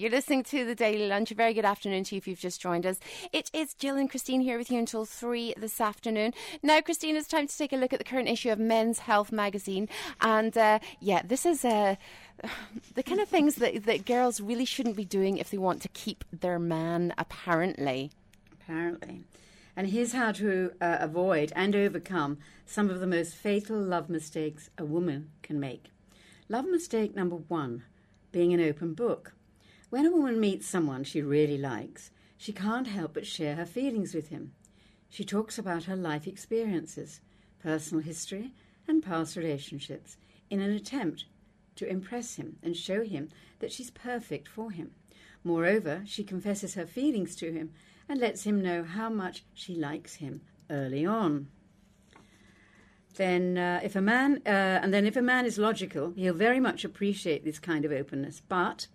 [0.00, 1.32] You're listening to the Daily Lunch.
[1.32, 3.00] A very good afternoon to you if you've just joined us.
[3.32, 6.34] It is Jill and Christine here with you until three this afternoon.
[6.62, 9.32] Now, Christine, it's time to take a look at the current issue of Men's Health
[9.32, 9.88] magazine.
[10.20, 11.96] And uh, yeah, this is uh,
[12.94, 15.88] the kind of things that, that girls really shouldn't be doing if they want to
[15.88, 18.12] keep their man, apparently.
[18.52, 19.24] Apparently.
[19.74, 24.70] And here's how to uh, avoid and overcome some of the most fatal love mistakes
[24.78, 25.86] a woman can make.
[26.48, 27.82] Love mistake number one
[28.30, 29.32] being an open book.
[29.90, 34.14] When a woman meets someone she really likes, she can't help but share her feelings
[34.14, 34.52] with him.
[35.08, 37.20] She talks about her life experiences,
[37.62, 38.52] personal history,
[38.86, 40.18] and past relationships
[40.50, 41.24] in an attempt
[41.76, 44.90] to impress him and show him that she's perfect for him.
[45.42, 47.72] Moreover, she confesses her feelings to him
[48.08, 51.48] and lets him know how much she likes him early on.
[53.16, 56.60] Then, uh, if a man, uh, and then if a man is logical, he'll very
[56.60, 58.42] much appreciate this kind of openness.
[58.48, 58.86] But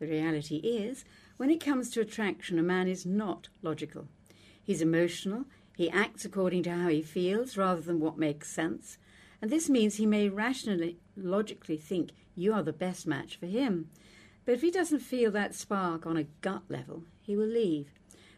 [0.00, 1.04] the reality is,
[1.36, 4.08] when it comes to attraction, a man is not logical.
[4.62, 5.44] He's emotional,
[5.76, 8.98] he acts according to how he feels rather than what makes sense,
[9.40, 13.88] and this means he may rationally, logically think you are the best match for him.
[14.44, 17.92] But if he doesn't feel that spark on a gut level, he will leave.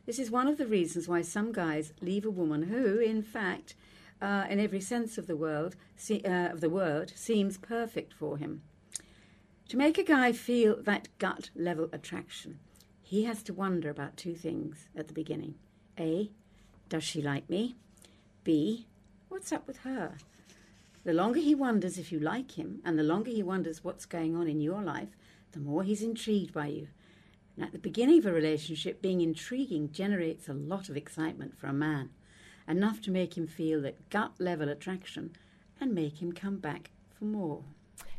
[0.05, 3.75] This is one of the reasons why some guys leave a woman who, in fact,
[4.21, 8.37] uh, in every sense of the world, see, uh, of the word, seems perfect for
[8.37, 8.63] him.
[9.73, 12.59] To make a guy feel that gut level attraction,
[13.01, 15.55] he has to wonder about two things at the beginning.
[15.99, 16.31] A,
[16.91, 17.77] does she like me?
[18.45, 18.87] B,
[19.31, 20.19] what's up with her?
[21.05, 24.37] The longer he wonders if you like him, and the longer he wonders what's going
[24.37, 25.17] on in your life,
[25.53, 26.89] the more he's intrigued by you.
[27.57, 31.69] And at the beginning of a relationship, being intriguing generates a lot of excitement for
[31.69, 32.11] a man,
[32.69, 35.35] enough to make him feel that gut level attraction
[35.81, 37.65] and make him come back for more.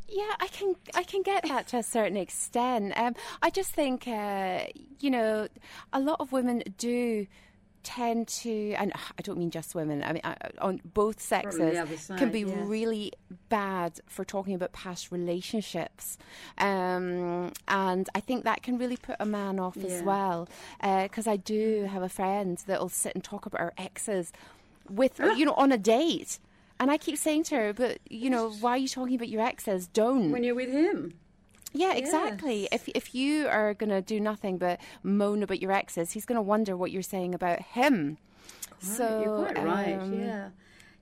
[0.08, 2.92] Yeah, I can I can get that to a certain extent.
[2.96, 4.64] Um, I just think uh,
[5.00, 5.48] you know
[5.92, 7.26] a lot of women do
[7.84, 10.02] tend to, and I don't mean just women.
[10.02, 12.54] I mean, uh, on both sexes side, can be yeah.
[12.64, 13.12] really
[13.48, 16.18] bad for talking about past relationships,
[16.58, 20.48] um, and I think that can really put a man off as well.
[20.82, 24.32] Because I do have a friend that will sit and talk about her exes
[24.90, 25.34] with Ah.
[25.34, 26.38] you know on a date.
[26.84, 29.40] And I keep saying to her, but you know, why are you talking about your
[29.40, 29.86] exes?
[29.86, 30.30] Don't.
[30.32, 31.14] When you're with him,
[31.72, 32.64] Yeah, exactly.
[32.64, 32.68] Yes.
[32.72, 36.36] If if you are going to do nothing but moan about your exes, he's going
[36.36, 38.18] to wonder what you're saying about him.
[38.80, 39.98] So you're quite right.
[39.98, 40.48] um, Yeah,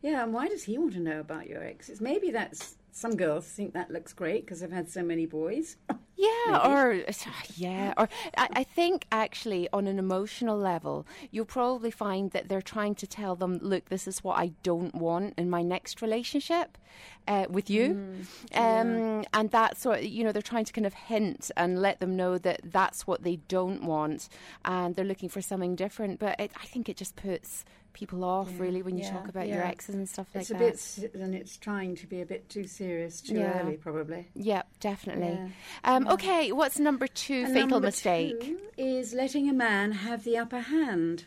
[0.03, 0.23] yeah.
[0.23, 2.01] And why does he want to know about your exes?
[2.01, 5.79] Maybe that's some girls think that looks great because they've had so many boys.
[6.17, 7.03] Yeah, or
[7.57, 12.63] yeah, or I, I think actually on an emotional level, you'll probably find that they're
[12.63, 16.79] trying to tell them, look, this is what I don't want in my next relationship
[17.27, 18.17] uh, with you,
[18.55, 20.03] um, and that's sort.
[20.03, 23.23] You know, they're trying to kind of hint and let them know that that's what
[23.23, 24.29] they don't want,
[24.65, 26.19] and they're looking for something different.
[26.19, 29.47] But it, I think it just puts people off really when you yeah, talk about
[29.49, 29.69] your yeah.
[29.69, 30.61] exes and stuff like that.
[30.63, 31.13] it's a that.
[31.13, 33.61] bit, and it's trying to be a bit too serious too Yeah.
[33.61, 34.29] early, probably.
[34.35, 35.39] yeah, definitely.
[35.85, 35.97] Yeah.
[36.07, 38.41] Um, Okay, what's number two And fatal number mistake?
[38.41, 41.27] two is letting a man have the upper hand.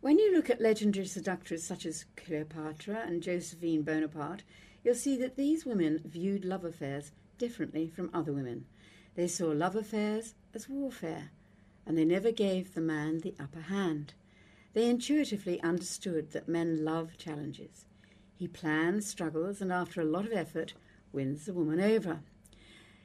[0.00, 4.42] When you look at legendary seductresses such as Cleopatra and Josephine Bonaparte,
[4.84, 8.66] you'll see that these women viewed love affairs differently from other women.
[9.14, 11.30] They saw love affairs as warfare,
[11.86, 14.14] and they never gave the man the upper hand.
[14.72, 17.86] They intuitively understood that men love challenges.
[18.36, 20.74] He plans, struggles, and after a lot of effort,
[21.12, 22.20] wins the woman over.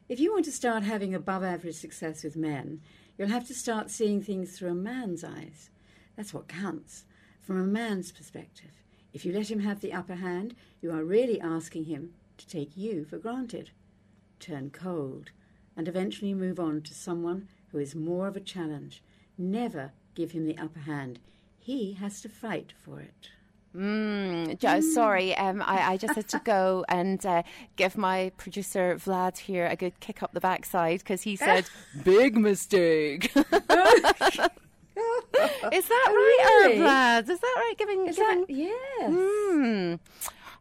[0.09, 2.81] If you want to start having above average success with men,
[3.17, 5.69] you'll have to start seeing things through a man's eyes.
[6.17, 7.05] That's what counts,
[7.41, 8.83] from a man's perspective.
[9.13, 12.75] If you let him have the upper hand, you are really asking him to take
[12.75, 13.71] you for granted,
[14.41, 15.31] turn cold,
[15.77, 19.01] and eventually move on to someone who is more of a challenge.
[19.37, 21.19] Never give him the upper hand.
[21.59, 23.29] He has to fight for it.
[23.75, 27.41] Mm, Jo- sorry, um, I, I just had to go and uh,
[27.75, 31.65] give my producer Vlad here a good kick up the backside because he said,
[32.03, 33.43] "Big mistake." Is
[35.87, 36.77] that right, really?
[36.77, 37.29] Vlad?
[37.29, 37.73] Is that right?
[37.77, 38.41] Giving, Is giving.
[38.41, 39.11] that yes?
[39.11, 39.95] Hmm.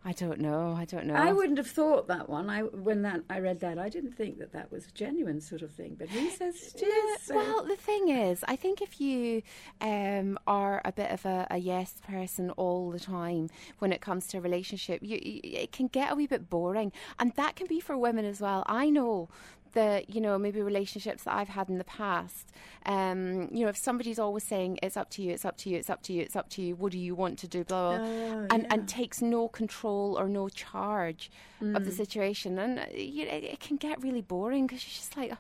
[0.05, 0.75] I don't know.
[0.77, 1.15] I don't know.
[1.15, 2.51] I wouldn't have thought that one.
[2.51, 5.63] I when that I read that, I didn't think that that was a genuine sort
[5.63, 5.95] of thing.
[5.97, 9.43] But he says it Yeah, so- well, the thing is, I think if you
[9.81, 14.27] um, are a bit of a, a yes person all the time when it comes
[14.29, 16.91] to a relationship, you, you, it can get a wee bit boring,
[17.21, 18.65] and that can be for women as well.
[18.67, 19.29] I know
[19.73, 22.53] that you know maybe relationships that I've had in the past.
[22.87, 25.77] Um, you know, if somebody's always saying it's up to you, it's up to you,
[25.79, 26.75] it's up to you, it's up to you.
[26.77, 27.65] What do you want to do?
[27.65, 28.67] Blah blah, Oh, and yeah.
[28.71, 31.31] and takes no control or no charge
[31.75, 34.95] of the situation, and uh, you know, it, it can get really boring because you're
[34.95, 35.33] just like.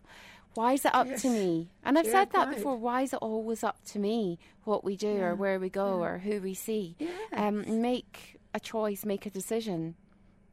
[0.54, 1.22] Why is it up Yes.
[1.22, 1.70] to me?
[1.82, 2.76] And I've Yeah, said that before.
[2.76, 6.18] Why is it always up to me what we do or where we go or
[6.18, 6.94] who we see?
[7.34, 9.94] Um, make a choice, make a decision.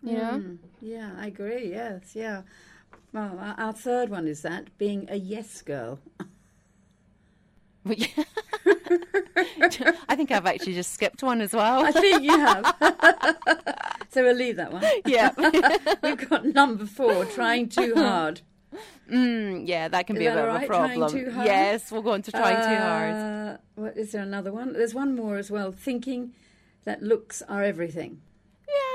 [0.02, 0.38] You know?
[0.38, 1.70] Mm, yeah, I agree.
[1.72, 2.44] Yes, yeah.
[3.14, 6.00] Well, our, our third one is that being a yes girl.
[10.08, 11.86] I think I've actually just skipped one as well.
[11.86, 12.76] I think you have.
[14.10, 14.84] so we'll leave that one.
[15.06, 15.32] yeah.
[16.04, 18.42] We've got number four, trying too hard.
[19.12, 21.12] Mm, yeah, that can Is be a bit all of a right, trying problem.
[21.26, 21.48] too hard?
[21.48, 23.14] Yes, we'll go on to trying too hard.
[23.16, 24.74] Uh, What is there another one?
[24.74, 25.72] There's one more as well.
[25.72, 26.34] Thinking
[26.86, 28.22] that looks are everything.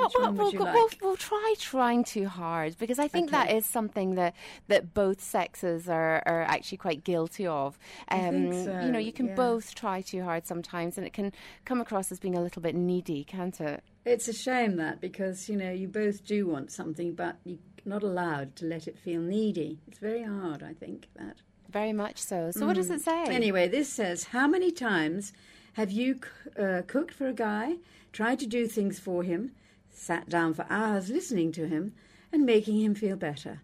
[0.00, 0.74] Yeah, well, we'll, like?
[0.74, 3.58] we'll, we'll try trying too hard because I think that Okay.
[3.58, 4.34] is something that,
[4.68, 7.78] that both sexes are, are actually quite guilty of.
[8.08, 9.34] Um, think You know, you can yeah.
[9.34, 11.32] both try too hard sometimes, and it can
[11.64, 13.82] come across as being a little bit needy, can't it?
[14.04, 18.02] It's a shame that because you know you both do want something, but you're not
[18.02, 19.78] allowed to let it feel needy.
[19.88, 21.36] It's very hard, I think that.
[21.70, 22.50] Very much so.
[22.50, 23.24] So, what does it say?
[23.24, 25.32] Anyway, this says, How many times
[25.72, 26.20] have you
[26.58, 27.76] uh, cooked for a guy,
[28.12, 29.52] tried to do things for him,
[29.96, 31.94] sat down for hours listening to him
[32.32, 33.62] and making him feel better,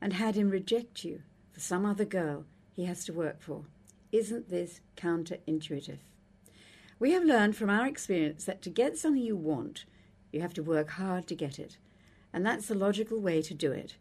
[0.00, 1.22] and had him reject you
[1.52, 3.64] for some other girl he has to work for?
[4.12, 5.98] Isn't this counterintuitive?
[7.00, 9.84] We have learned from our experience that to get something you want,
[10.30, 11.76] you have to work hard to get it.
[12.32, 13.96] And that's the logical way to do it.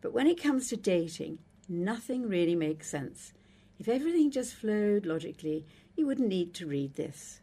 [0.00, 1.38] But when it comes to dating,
[1.68, 3.34] nothing really makes sense.
[3.78, 5.66] If everything just flowed logically,
[5.96, 7.41] you wouldn't need to read this.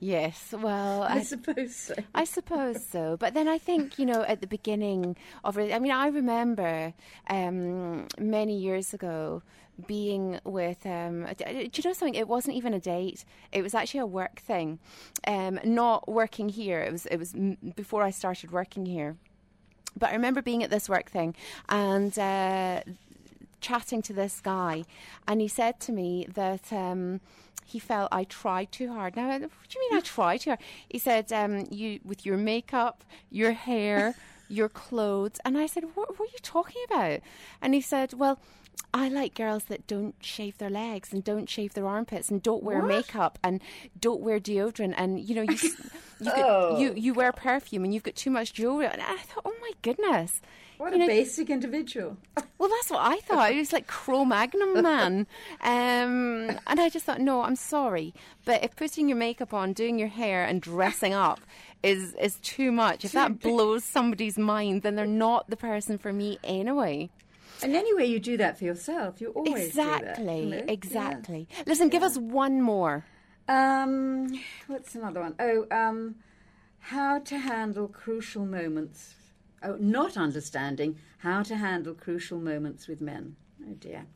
[0.00, 1.94] Yes, well, I I, suppose so.
[2.14, 3.16] I suppose so.
[3.16, 6.94] But then I think, you know, at the beginning of it, I mean, I remember
[7.28, 9.42] um, many years ago
[9.86, 12.14] being with, um, do you know something?
[12.14, 13.24] It wasn't even a date.
[13.52, 14.78] It was actually a work thing.
[15.26, 16.80] Um, not working here.
[16.82, 17.34] It was, it was
[17.76, 19.16] before I started working here.
[19.96, 21.34] But I remember being at this work thing
[21.68, 22.82] and uh,
[23.60, 24.84] chatting to this guy,
[25.26, 27.20] and he said to me that um,
[27.64, 29.16] he felt I tried too hard.
[29.16, 30.60] Now, what do you mean I tried too hard?
[30.88, 34.14] He said, um, "You with your makeup, your hair,
[34.48, 37.20] your clothes," and I said, "What, what are you talking about?"
[37.62, 38.38] And he said, "Well."
[38.94, 42.62] I like girls that don't shave their legs and don't shave their armpits and don't
[42.62, 42.88] wear What?
[42.88, 43.60] makeup and
[44.00, 45.58] don't wear deodorant and you know you
[46.20, 46.78] you, got, Oh.
[46.80, 49.72] you you wear perfume and you've got too much jewelry and I thought oh my
[49.82, 50.40] goodness
[50.78, 52.16] What You a know, basic individual.
[52.58, 53.52] well, that's what I thought.
[53.52, 55.26] It was like Cro-Magnon man.
[55.60, 58.14] Um, and I just thought, no, I'm sorry.
[58.44, 61.40] But if putting your makeup on, doing your hair and dressing up
[61.82, 66.12] is, is too much, if that blows somebody's mind, then they're not the person for
[66.12, 67.10] me anyway.
[67.60, 69.20] And anyway, you do that for yourself.
[69.20, 70.64] You always do that, exactly.
[70.68, 71.48] Exactly.
[71.66, 73.04] Listen, give us one more.
[73.48, 74.28] Um,
[74.68, 75.34] what's another one?
[75.40, 76.16] Oh, um,
[76.78, 79.14] how to handle crucial moments.
[79.62, 83.36] Oh, not understanding how to handle crucial moments with men.
[83.62, 84.06] Oh dear.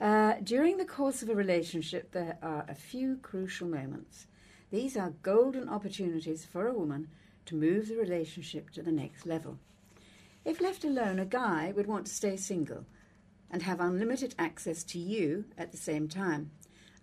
[0.00, 4.26] Uh, during the course of a relationship, there are a few crucial moments.
[4.70, 7.08] These are golden opportunities for a woman
[7.46, 9.58] to move the relationship to the next level.
[10.44, 12.86] If left alone, a guy would want to stay single
[13.50, 16.50] and have unlimited access to you at the same time.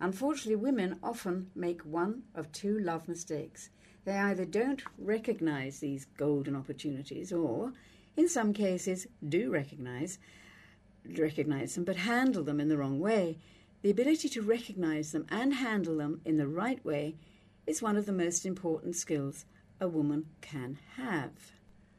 [0.00, 3.70] Unfortunately, women often make one of two love mistakes.
[4.04, 7.72] They either don't recognize these golden opportunities or,
[8.16, 10.18] in some cases, do recognize
[11.16, 13.38] recognize them but handle them in the wrong way.
[13.82, 17.14] The ability to recognize them and handle them in the right way
[17.66, 19.44] is one of the most important skills
[19.80, 21.52] a woman can have.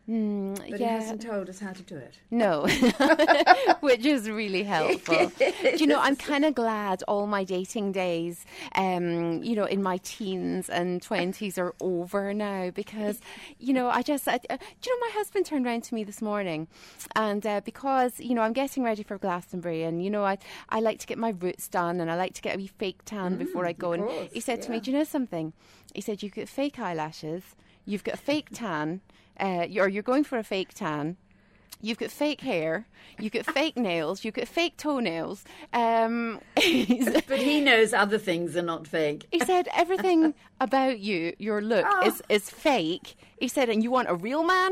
[0.09, 0.77] Mm, But yeah.
[0.77, 2.15] he hasn't told us how to do it.
[2.31, 2.65] No,
[3.81, 5.31] which is really helpful.
[5.37, 9.83] Do you know, I'm kind of glad all my dating days, um, you know, in
[9.83, 13.19] my teens and 20s are over now because,
[13.59, 16.03] you know, I just, I, uh, do you know, my husband turned around to me
[16.03, 16.67] this morning
[17.15, 20.39] and uh, because, you know, I'm getting ready for Glastonbury and, you know, I,
[20.69, 23.01] I like to get my roots done and I like to get a wee fake
[23.05, 23.91] tan before I go.
[23.93, 25.53] And course, he said to me, do you know something?
[25.93, 27.43] He said, you've got fake eyelashes,
[27.85, 29.01] you've got a fake tan,
[29.39, 31.17] uh, you're, you're going for a fake tan.
[31.81, 32.85] You've got fake hair,
[33.19, 35.45] you've got fake nails, you've got fake toenails.
[35.71, 39.27] Um, But he knows other things are not fake.
[39.31, 42.05] He said everything about you, your look, Oh.
[42.05, 43.15] is, is fake.
[43.39, 44.71] He said, and you want a real man?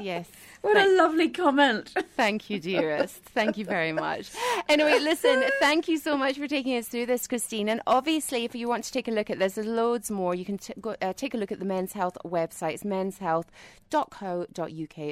[0.00, 0.28] Yes.
[0.62, 1.92] What a lovely comment.
[2.16, 3.16] Thank you, dearest.
[3.34, 4.30] Thank you very much.
[4.68, 7.68] Anyway, listen, thank you so much for taking us through this, Christine.
[7.68, 10.36] And obviously, if you want to take a look at this, there's loads more.
[10.36, 12.74] You can t- go, uh, take a look at the Men's Health website.
[12.74, 13.48] It's menshealth.co.uk.
[13.90, 15.10] It's